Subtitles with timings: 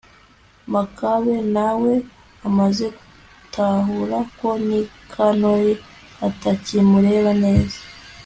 [0.73, 1.93] makabe na we,
[2.47, 5.73] amaze gutahura ko nikanori
[6.27, 7.79] atakimureba neza